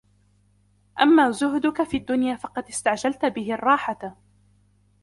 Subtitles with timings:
[1.01, 4.17] أَمَّا زُهْدُك فِي الدُّنْيَا فَقَدْ اسْتَعْجَلْت بِهِ الرَّاحَةَ